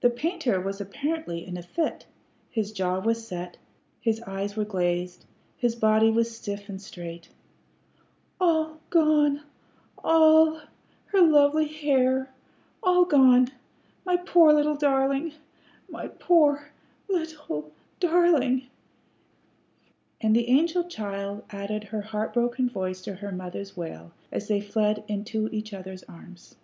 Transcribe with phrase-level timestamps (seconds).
[0.00, 2.04] The painter was apparently in a fit;
[2.50, 3.58] his jaw was set,
[4.00, 5.24] his eyes were glazed,
[5.56, 7.28] his body was stiff and straight.
[8.40, 9.42] "All gone
[10.02, 10.60] all
[11.12, 12.34] her lovely hair
[12.82, 13.52] all gone
[14.04, 15.32] my poor little darlin'
[15.88, 16.70] my poor
[17.08, 17.70] little
[18.00, 18.64] darlin'!"
[20.20, 24.60] And the angel child added her heart broken voice to her mother's wail as they
[24.60, 26.56] fled into each other's arms.